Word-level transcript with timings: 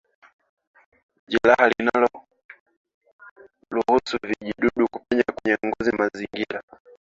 Jeraha 1.31 1.65
linaloruhusu 1.73 4.15
vijidudu 4.27 4.83
kupenya 4.91 5.25
kwenye 5.35 5.57
ngozi 5.65 5.89
na 5.91 5.97
mazingira 5.97 6.59